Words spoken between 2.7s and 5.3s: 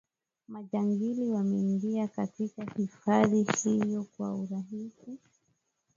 hifadhi hiyo kwa urahisi